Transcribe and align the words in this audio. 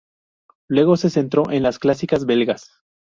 Luego 0.67 0.97
se 0.97 1.11
centró 1.11 1.51
en 1.51 1.61
las 1.61 1.77
clásicas 1.77 2.25
belgas. 2.25 2.71